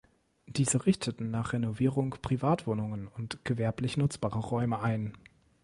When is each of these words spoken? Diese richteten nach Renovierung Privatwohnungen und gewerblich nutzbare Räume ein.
Diese 0.47 0.87
richteten 0.87 1.29
nach 1.29 1.53
Renovierung 1.53 2.15
Privatwohnungen 2.23 3.07
und 3.07 3.45
gewerblich 3.45 3.97
nutzbare 3.97 4.39
Räume 4.39 4.79
ein. 4.81 5.15